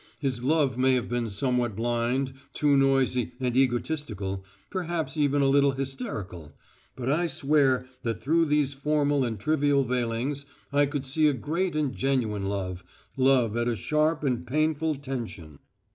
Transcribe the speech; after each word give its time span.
His 0.17 0.43
love 0.43 0.79
may 0.79 0.95
have 0.95 1.07
been 1.07 1.29
somewhat 1.29 1.75
blind, 1.75 2.33
too 2.55 2.75
noisy, 2.75 3.33
and 3.39 3.55
egotistical, 3.55 4.43
perhaps 4.71 5.15
even 5.15 5.43
a 5.43 5.47
little 5.47 5.73
hysterical, 5.73 6.53
but 6.95 7.07
I 7.07 7.27
swear 7.27 7.85
that 8.01 8.19
through 8.19 8.45
these 8.47 8.73
formal 8.73 9.23
and 9.23 9.39
trivial 9.39 9.83
veilings 9.85 10.43
I 10.73 10.87
could 10.87 11.05
see 11.05 11.27
a 11.27 11.33
great 11.33 11.75
and 11.75 11.93
genuine 11.95 12.49
love 12.49 12.83
love 13.15 13.55
at 13.55 13.67
a 13.67 13.75
sharp 13.75 14.23
and 14.23 14.47
painful 14.47 14.95
tension. 14.95 15.59